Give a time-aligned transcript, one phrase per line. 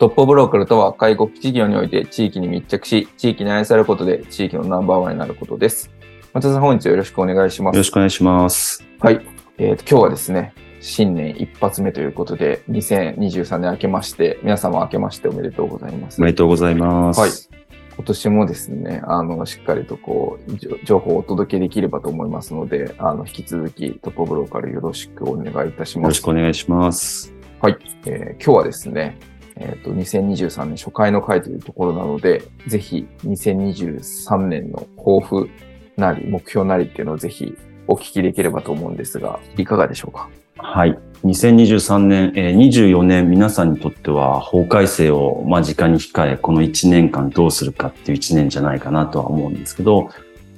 [0.00, 5.90] トップオブローカルとは介護福祉事業において地域に密着し、地域に愛されることで地域のナンバーワンになることです。
[6.32, 7.74] 松田さん本日はよろしくお願いします。
[7.74, 8.82] よろしくお願いします。
[8.98, 9.20] はい。
[9.58, 16.18] えーと、今日はですね、新年一発目ということで、2023年明けまして、皆様明けましておめでとうございます。
[16.18, 17.20] おめでとうございます。
[17.20, 17.30] はい。
[17.94, 26.22] 今年もですね、あの、しっかりとこう、情報をお届けできればと思いますので、あの、引き続きトップオブローカルよろしくお願いいたしよろします。
[26.22, 27.34] くお願いします。
[27.60, 27.76] はい。
[28.06, 29.18] えー今日はですね、
[29.60, 35.50] えっ、と、2023年初回の回というところなので、ぜひ2023年の抱負
[35.96, 37.54] なり、目標なりっていうのをぜひ
[37.86, 40.28] お聞きできればと思うんですが、いかがでしょうか？
[40.56, 40.98] はい。
[41.24, 50.10] 2023年、えー24年、皆さんにとっては法改正を間近に控え、この1年間どうするかっていう1年じゃないかなとは思うんですけど、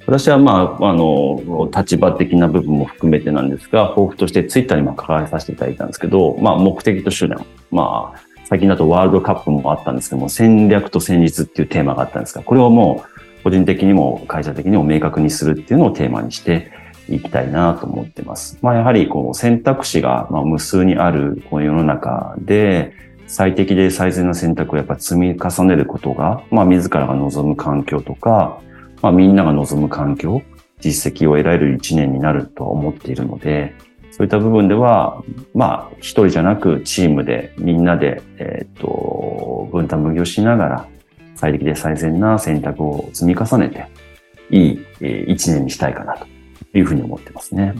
[0.05, 13.03] 私はまあ、あの、立場的な部分も含めてなんですが、抱負としてツイッターにも書かさせていただいたんですけど、まあ、目的と手段、まあ、最近だとワールドカップもあったんですけども、戦略と戦術っていうテーマがあったんですが、これをも
[13.39, 16.71] う個人的にも会社的にも明確にするっていうのをテーマにして
[17.09, 18.59] いきたいなと思ってます。
[18.61, 22.93] まあやはりこう選択肢がま無数にあるこの世の中で
[23.25, 28.61] 最適で最善な選択をやっぱ積み重ねることが、まあ自らが望む環境とか、
[29.01, 30.43] まあみんなが望む環境、
[30.79, 33.73] 実績を得られる一年になるとは思っているので、
[34.15, 35.23] そういった部分では、
[35.55, 40.87] まあ、一人じゃなくチームでみんなで、えっ、と、分担分業しながら、
[41.35, 43.87] 最適で最善な選択を積み重ねて、
[44.51, 46.27] いいえー一年にしたいかなと
[46.77, 47.73] いうふうに思ってますね。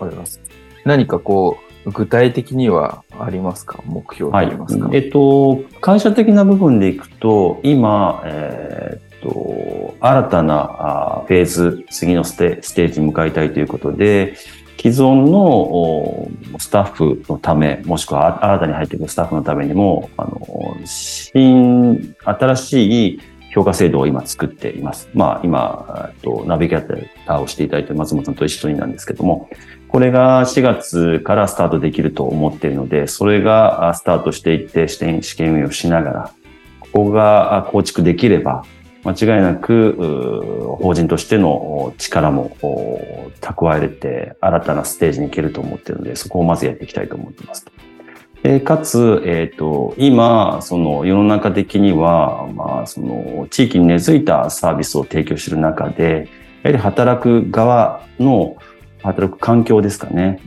[0.00, 0.40] あります。
[0.84, 3.80] 何かこう、具体的にはありますか？
[3.86, 4.88] 目標とはいいいますか、。
[4.92, 14.34] えっと、会社的な部分でいくと、今、えーっと、新たなあフェーズ、次のステステージに向かいたいということで、
[14.76, 16.28] 既存の
[16.58, 23.20] スタッフのため、もしくは新たに入ってくるスタッフのためにも、あの、新、新しい
[23.56, 25.08] 評価制度を今作っています。
[25.14, 29.48] まあ今、えっとナビゲーターをしていただいて松本さんと一緒になんですけども、
[29.88, 34.98] これが4月からスタートできると思っているので、それがスタートしていって試
[35.36, 36.32] 験運用しながら、
[36.80, 38.64] ここが構築できれば、
[39.08, 42.56] 間違いなく法人としての力も
[43.40, 47.66] 蓄えれて、新たなステージに行けると思っているので、そこをまずやっていきたいと思っています。
[48.42, 56.28] えかつ、えっ、と、今、その世の中的には、まあ、その地域に根付いたサービスを提供している中で、
[56.62, 58.56] やはり働く側の
[59.02, 60.40] 働く環境ですかね。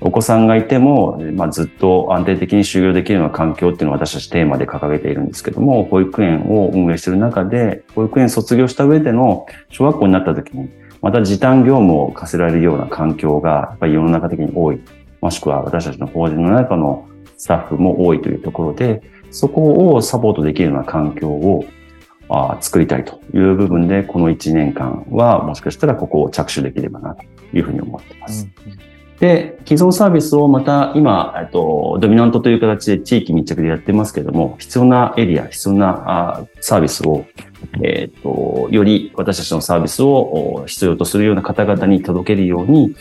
[0.00, 10.70] お子さんがいても、まあ、ずっと安定的に就業できるような環境っていうのを私たちテーマで掲げているんですけども、保育園を運営している中で、保育園卒業した上での小学校になった時に、
[11.02, 14.80] また時短業務を課せられるような環境が、やっぱり世の中的に多い。
[15.20, 21.64] もしくは私たちの法人の中のスタッフも多いというところで、そこをサポートできるような環境を
[22.28, 28.48] あ作りたいという部分で、この1年間はもしかしたらここを着手できればなというふうに思っています。
[29.20, 37.26] で、既存サービスをまた今、えっと、ドミナントという形で地域密着でやってますけども、必要なエリア、必要なサービスを、
[37.82, 42.94] えっと、より私たちのサービスを必要とするような方々に届けるように、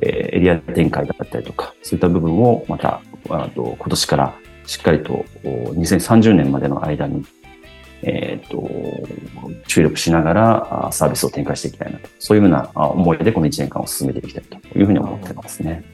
[0.00, 4.34] えエリア展開だったりとか、そういった部分をまた、あと今年から
[4.64, 7.24] しっかりと2030年までの間に、
[8.02, 8.68] えっと、
[9.66, 12.08] 注力しながらあサービスを展開していきたいなと。
[12.18, 15.84] そういうようなあ思いでこの1年間を進めていきたいというふうに思ってますね。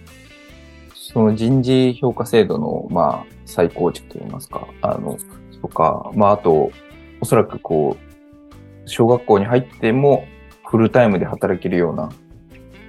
[1.15, 5.17] その人事評価制度の、まあ、再構築といいますか、あの、
[5.63, 6.73] とか、まあ、あと、
[7.21, 10.27] おそらくこう、小学校に入っても
[10.67, 12.11] フルタイムで働けるような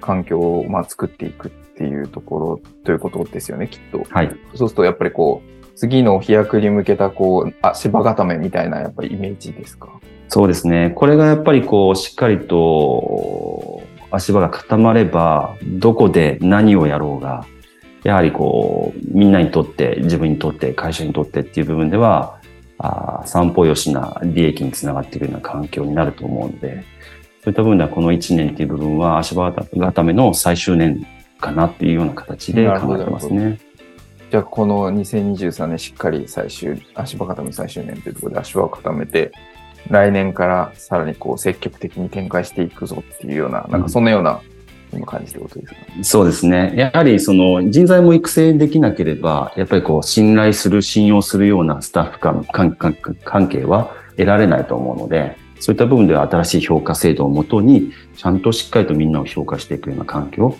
[0.00, 4.02] 環境を、まあ、作っていくっていうところ、ということですよね、きっと。
[4.10, 4.36] はい。
[4.54, 10.00] そうすると、やっぱりこう、次の飛躍に向けた、こう、足場固めみたいな、やっぱりイメージですか？
[10.28, 10.90] そうですね。
[10.96, 17.46] これがやっぱりこう、しっかりと足場が固まれば、どこで何をやろうが、
[18.02, 22.40] やはりこう、みんなにとって、自分にとって、会社にとってっていう部分では、
[22.78, 26.84] あ散歩よしな利益につながっていくような環境になると思うので、
[27.42, 31.06] そういった部分ではこの1年っていう部分は足場固めの最終年
[31.40, 33.58] かなっていうような形で考えてますね。
[34.30, 39.32] じゃあこの2023年しっかり最終、足場固め最終年というところで足場を固めて、
[39.88, 44.40] 来年からさらにこう積極的に展開していくぞっていうような、なんかそんなような
[44.92, 46.72] 今感じてることですか、ね、そうですね。
[46.76, 52.44] やはりその人材も育成できなければ、やっぱりこう信頼する、信用するようなスタッフ間
[53.24, 60.56] 関係は得られないと思うので、そういった部分では新しい評価制度をもとに、ちゃんとしっかりとみんなを評価していくような環境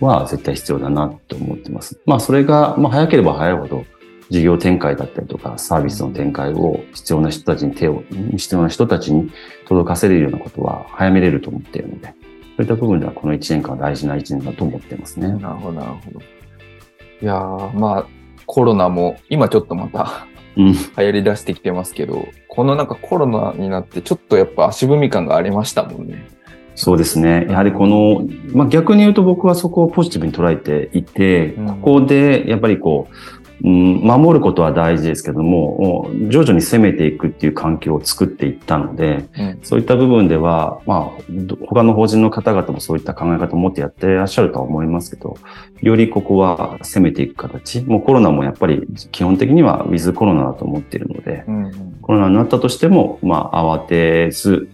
[0.00, 2.00] は絶対必要だなと思ってます。
[2.06, 3.84] まあそれが、まあ早ければ早いほど、
[4.30, 8.02] 事業展開だったりとか、サービスの展開を必要な人たちに手を、
[8.36, 9.30] 必要な人たちに
[9.66, 12.14] 届かせるようなことは早めれると思っているので、そ
[12.58, 15.28] ういった部分ではこの1年間は大事な1年だと思ってますね。
[15.28, 16.20] なるほど、なるほど。
[16.20, 18.06] いやー、まあ、
[18.46, 20.26] コロナも今ちょっとまた
[20.56, 26.26] うん、流行り出してきてますけど、このなんかコロナになってちょっとやっぱ足踏み感がありましたもんね。
[26.74, 27.46] そうですね。
[27.48, 33.14] やはりこの、まあ、逆に言うと僕はそこをポジティブに捉えていて、ここでやっぱりこう、
[33.62, 41.22] うん、守ることは大事ですけども、徐々に攻めていくっていう環境を作っていったので、うん、そういった部分では、まあ、
[41.66, 45.36] 他の法人の方々もそういった考え方を持ってやってらっしゃるとは思いますけど、
[45.80, 54.68] よりここは攻めていく形、もうコロナもやっぱり基本的にはウィズコロナだと思っているので、うんうん、コロナになったとしても、まあ、慌てず、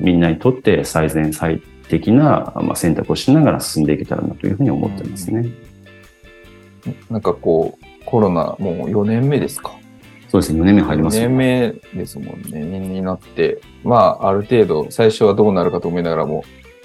[0.00, 5.48] みんなにとって最善最適な選択をしながら進んでいけたらなというふうに思ってますね。
[6.86, 9.72] うん、なんかこう、コロナもう4年目ですか？
[10.28, 16.42] そうですね、4年目入ります4年目ですもんね、になって、まあ、ある程度、最初はどうなるかと思いながらも、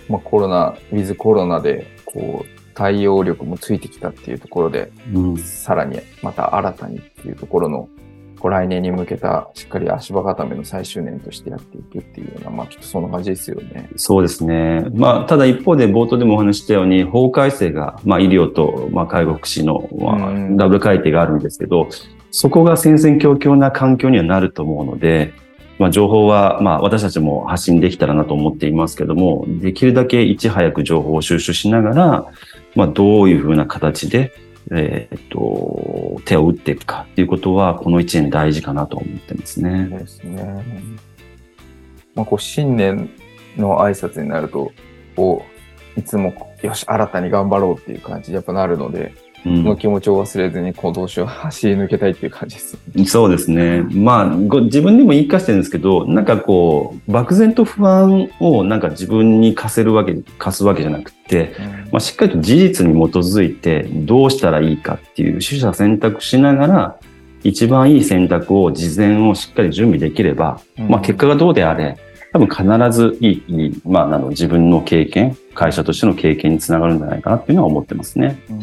[0.08, 7.90] まあ、コロナ、ウィズコロナで、こう、対応力もついてきたっていうところで、うん、さらにまた新たにっていうところの
[8.40, 13.90] こう来年に向けたしっかり足場固めの最終年としてやっていくっていうような、まあ、きっとそんな感じですよね。
[13.96, 14.86] そうですね。
[14.94, 21.90] まあ、ただ一方で冒頭でもお話したように、法改正が、まあ、医療と、まあ、介護福祉の、まあ、ダブル改定があるんですけど、
[22.32, 25.34] そこが戦々恐々な環境にはなると思うので、
[25.80, 32.26] まあ、情報は、まあ、私たちも発信できたらなと思っていますけども、できるだけいち早く情報を収集しながら、
[32.76, 34.34] まあ、どういうふうな形で、
[34.72, 39.88] えー、っと、手を打っていくかっていうことは、この1年大事かなと思ってますね。
[39.88, 40.64] ですね。
[42.16, 43.10] まあ、こう、新年
[43.58, 44.72] の挨拶になると、
[45.16, 45.46] こ
[45.96, 49.14] う、いつも、よし、新たに頑張ろうっていう感じでやっぱなるので、
[49.46, 53.82] の気持ちを忘れずに行動しを走り抜けたいっていう感じです、ね、そうですね。
[53.92, 67.00] まあ、自分でも言い聞かせてるんですけど、なんかこう、漠然と不安をなんか自分に課せるわけ、課すわけじゃなくて、うん、まあ、しっかりと事実に基づいてどうしたらいいかっていう取捨選択しながら、
[67.44, 71.98] 一番いい選択を事前をしっかり準備できれば、うん、まあ結果がどうであれ、
[72.32, 78.42] 多分必ずいい、まあ、あの自分の経験、会社としての経験につながるんじゃないかなっていうのは思ってますね。
[78.50, 78.62] うん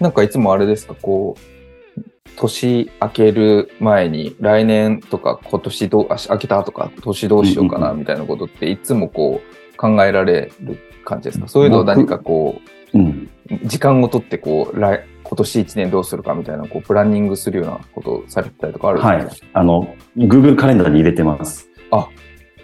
[0.00, 2.00] なんかいつもあれですか、こう、
[2.36, 11.48] 年明ける前に、来年とか今年どう、明けたとか、年どうしようかなみたいなことって、いつもこう、考えられる感じですか？
[11.48, 12.60] そういうのを何かこ
[12.94, 13.30] う、うん、
[13.64, 19.46] 時間をとってこう、来、今年1年どうするかみたいな、こう、プランニングするようなことをされてたりとかあるんですか？
[19.46, 19.50] はい。
[19.54, 21.68] あの、Google カレンダーに入れてます。
[21.90, 22.08] あ、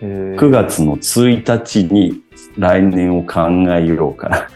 [0.01, 2.23] 9月の1日に
[2.59, 4.49] 来年を考えようかな。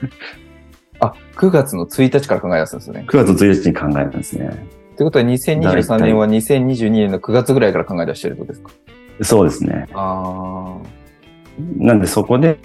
[1.07, 3.05] あ、9月の1日から考え出すんですね。
[3.09, 4.67] 9月の1日に考えるんですね。
[4.97, 8.71] ということは2023年は2022年の9月ぐらいから考え出してるとですか？
[9.23, 9.89] そうですね。
[9.95, 10.79] あ
[11.79, 12.59] なんでそこで、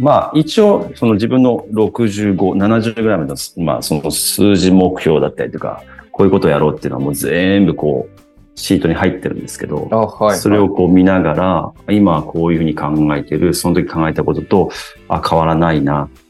[0.00, 8.20] まあ一応その自分の65、70ぐらいまでの、まあその数字目標だったりとか、こういうことをやろうっていうのはもう全部こう、
[8.56, 14.70] シートに入ってるんですけど、はいはい、それをこう見ながら、今こういうふうに考えてる、その時考えたことと、
[15.08, 16.23] あ、変わらないなで、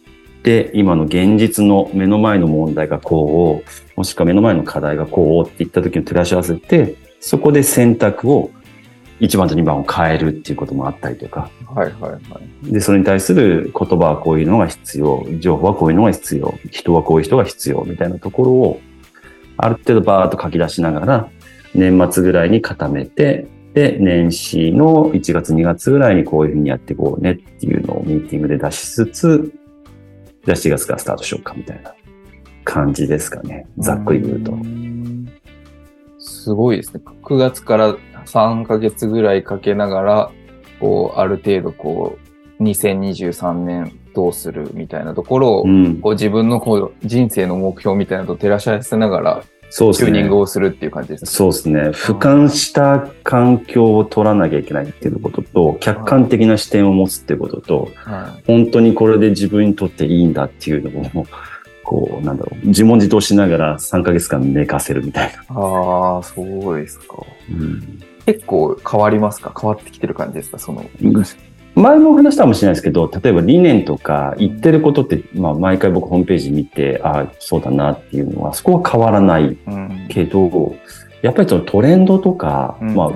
[0.75, 8.51] 今の現実の目の前の問題がこう、もしくは目の前の課題がこうって言った時に照らし合わせて、そこで選択を
[9.21, 11.51] 1番と2番を変えるっていうこともあったりとか。
[11.75, 12.19] はいはいは
[12.63, 12.73] い。
[12.73, 18.81] で、それに対する言葉はこういうのが必要、情報はこういうのが必要、人はこういう人が必要みたいなところを、
[19.57, 21.29] ある程度バーッと書き出しながら、
[21.75, 29.53] 年末ぐらいに固めて、で、年始の1月2月ぐらいにこういうふうにやっていこうねっていうのをミーティングで出しつつ、
[30.45, 31.95] じゃあ4月からスタートしようかみたいな
[32.65, 33.67] 感じですかね。
[33.79, 34.53] ざっくり言うと。
[36.19, 37.03] すごいですね。
[37.23, 37.97] 9月から
[38.27, 40.31] 3ヶ月ぐらいかけながら、
[40.81, 42.19] こう、ある程度こ
[42.59, 46.01] う、2023年どうするみたいなところを、うん。
[46.01, 49.45] こう自分のこう人生の目標みたいなのと照らし合わせながら、
[49.77, 50.37] そうですねチューニング。
[50.37, 51.31] をするっていう感じですね。
[51.31, 51.81] そうですね。
[51.91, 61.27] 俯瞰した環境を取らなきゃいけないっていうことと、客観的な視点を持つっていうことと、は本当にこれで自分にとっていいんだっていうのを、
[61.83, 65.33] こう、なんだろう、自問自答しながら3ヶ月間寝かせるみたいな。
[65.43, 67.17] い、ああ、そうですか。
[67.51, 69.53] うん結構変わりますか？
[69.61, 70.59] 変わってきてる感じですか？
[70.59, 70.83] その、
[71.75, 80.07] 前も話したかもしれないですけど、例えば理念とか言ってることって、まあ毎回僕ホームページ見て、ああ、そうだなっていうのは、そこは変わらないうん。
[80.09, 80.77] けど、
[81.23, 83.11] やっぱりそのトレンドとか、うんまあ、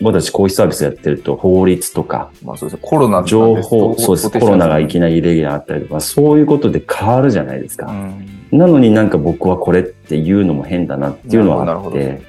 [0.00, 2.88] 僕たち公式サービスやってると法律とか、まあそうですね。
[2.88, 4.30] コロナ情報、そうです。
[4.30, 7.86] コロナがいきななりイレギュラーあったりとか、そういうことで変わるじゃないですか。
[7.86, 8.58] うん。
[8.58, 12.22] なのになんか僕はこれっていうのも変だなっていうのはあって、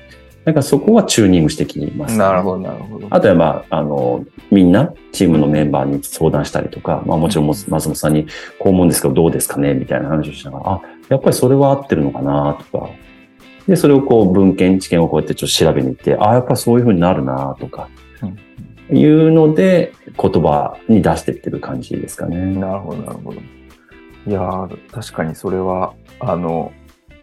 [0.46, 3.08] なんかそこはチューニングしてきます、なるほど、なるほど。
[3.10, 8.28] あとはまあ、あの、みんな、チームのメンバーに相談したりとか、まあもちろん松本さんに
[8.60, 12.90] こう思うんですけどどうですかねみたいな話をしながら、あ、やっぱりそれは合ってるのかなとか、
[13.68, 17.90] で、それをこう文献、知見をこうやってちょっと調べに行って、あ、やっぱりそういうふうになるなとか、
[18.92, 22.38] いうので言葉に出していってる感じですかね。
[22.38, 23.42] なるほど、なるほど。
[24.28, 26.72] いやー、確かにそれは、あの、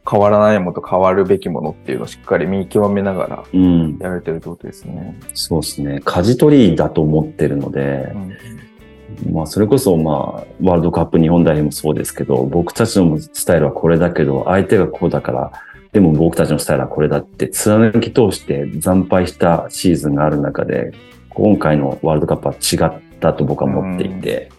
[0.09, 3.99] 変わらないものと変わるべきものっていうのをしっかり見極めながらうん。
[3.99, 5.19] やられてるってことですね。
[5.35, 6.01] そうですね。
[6.05, 10.15] 舵取りだと思ってるのでう、んまあ、それこそ、まあ、
[10.63, 15.53] ワールドカップ日本代表もそうですけど、僕たちのスタイルはこれだけど、相手がこうだから、
[15.93, 20.93] でも僕たちのスタイルはこれだって、貫き通して惨敗したシーズンがある中で、
[21.29, 24.51] 今回のワールドカップは違ったと僕は思っていて、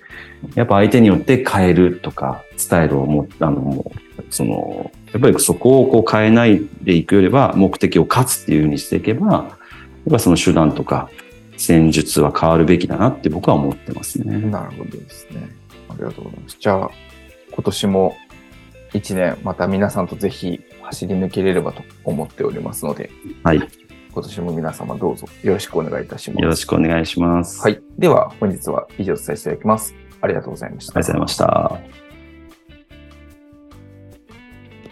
[0.56, 3.92] やっぱ相手によって変えるとか、スタイルをも、あの、
[4.30, 11.10] その、やっぱりそこをこう変えないでいくよりは、目的を勝つっていうふうにしていけば、やっぱその手段とか、
[11.56, 14.38] 戦術は変わるべきだなって僕は思ってますね。
[14.40, 15.48] なるほどですね。
[15.88, 16.58] ありがとうございます。
[16.60, 16.90] じゃあ、
[17.52, 18.18] 今年も
[18.94, 23.12] 一年、また皆さんとぜひ走り抜けれればと思っておりますので、
[23.44, 23.62] はい。
[24.12, 26.42] 今年も皆様どうぞよろしくお願いいたします。
[26.42, 27.62] よろしくお願いします。
[27.62, 27.82] はい。
[27.98, 29.96] では、本日は以上とさせていただきます。
[30.22, 30.94] ありがとうございました。
[30.98, 32.03] ありがとうございました。